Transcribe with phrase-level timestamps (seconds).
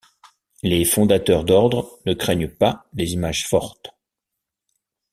[0.63, 3.93] Les fondateurs d’ordre ne craignent pas les images fortes.